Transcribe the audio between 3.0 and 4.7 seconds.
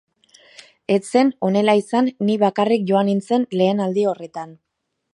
nintzen lehen aldi horretan.